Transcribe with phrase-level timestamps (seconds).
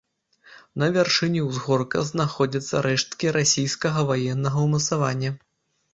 [0.83, 5.31] На вяршыні ўзгорка знаходзяцца рэшткі расійскага ваеннага ўмацавання.